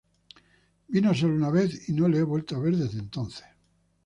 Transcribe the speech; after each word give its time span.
Vino 0.89 1.13
solo 1.13 1.35
una 1.35 1.51
vez 1.51 1.87
y 1.87 1.93
no 1.93 2.07
lo 2.07 2.17
he 2.17 2.23
vuelto 2.23 2.55
a 2.55 2.59
ver 2.59 2.75
desde 2.75 2.97
entonces. 2.97 3.45